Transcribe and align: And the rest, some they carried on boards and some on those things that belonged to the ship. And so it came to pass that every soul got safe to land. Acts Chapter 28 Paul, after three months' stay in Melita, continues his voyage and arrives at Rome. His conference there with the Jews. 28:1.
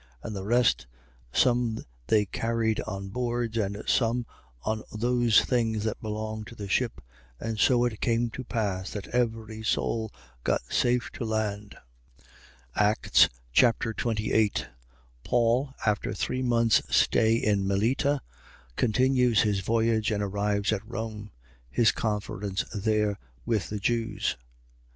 And 0.23 0.35
the 0.35 0.41
rest, 0.43 0.87
some 1.31 1.85
they 2.07 2.25
carried 2.25 2.79
on 2.87 3.09
boards 3.09 3.55
and 3.55 3.83
some 3.85 4.25
on 4.63 4.81
those 4.91 5.41
things 5.45 5.83
that 5.83 6.01
belonged 6.01 6.47
to 6.47 6.55
the 6.55 6.67
ship. 6.67 7.01
And 7.39 7.59
so 7.59 7.85
it 7.85 8.01
came 8.01 8.31
to 8.31 8.43
pass 8.43 8.89
that 8.93 9.07
every 9.09 9.61
soul 9.61 10.11
got 10.43 10.61
safe 10.73 11.11
to 11.11 11.23
land. 11.23 11.75
Acts 12.75 13.29
Chapter 13.53 13.93
28 13.93 14.69
Paul, 15.23 15.75
after 15.85 16.15
three 16.15 16.41
months' 16.41 16.81
stay 16.89 17.35
in 17.35 17.67
Melita, 17.67 18.23
continues 18.75 19.43
his 19.43 19.59
voyage 19.59 20.09
and 20.09 20.23
arrives 20.23 20.73
at 20.73 20.81
Rome. 20.83 21.29
His 21.69 21.91
conference 21.91 22.65
there 22.73 23.19
with 23.45 23.69
the 23.69 23.77
Jews. 23.79 24.35
28:1. 24.35 24.35